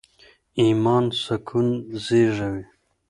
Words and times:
ایمان 0.61 1.05
سکون 1.23 1.67
زېږوي. 2.05 2.63